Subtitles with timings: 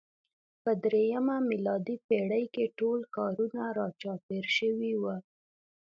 [0.63, 5.15] په درېیمه میلادي پېړۍ کې ټول ښارونه راچاپېر شوي وو.